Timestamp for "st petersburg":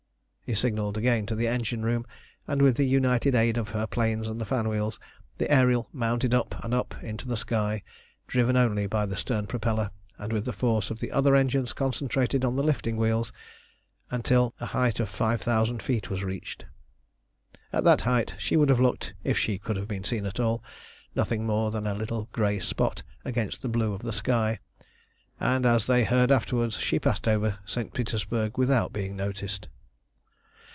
27.63-28.57